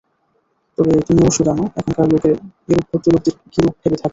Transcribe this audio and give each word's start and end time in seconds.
তবে 0.77 0.91
তুমি 1.07 1.19
অবশ্য 1.23 1.39
জান, 1.47 1.59
এখানকার 1.71 2.07
লোকে 2.13 2.29
এরূপ 2.69 2.85
ভদ্রলোকদের 2.91 3.33
কিরূপ 3.53 3.73
ভেবে 3.81 3.97
থাকে। 3.97 4.09